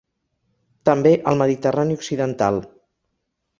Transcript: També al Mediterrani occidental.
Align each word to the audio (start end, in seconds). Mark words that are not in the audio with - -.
També 0.91 1.11
al 1.33 1.37
Mediterrani 1.43 1.99
occidental. 2.01 2.61